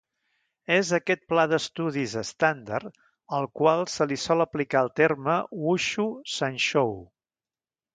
És 0.75 0.87
a 0.93 0.95
aquest 0.97 1.21
pla 1.33 1.43
d'estudis 1.51 2.15
estàndard 2.23 2.91
al 3.41 3.47
qual 3.61 3.85
se 3.99 4.11
li 4.13 4.21
sol 4.27 4.45
aplicar 4.49 4.85
el 4.89 4.93
terme 5.05 5.41
"Wushu 5.65 6.13
Sanshou". 6.39 7.01